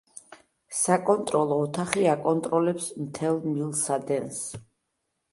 [0.75, 4.41] საკონტროლო ოთახი აკონტროლებს მთელ მილსადენს.